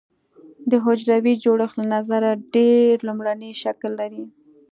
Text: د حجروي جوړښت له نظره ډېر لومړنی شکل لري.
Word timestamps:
د 0.71 0.71
حجروي 0.83 1.33
جوړښت 1.43 1.75
له 1.79 1.85
نظره 1.95 2.31
ډېر 2.55 2.93
لومړنی 3.07 3.51
شکل 3.63 3.91
لري. 4.01 4.23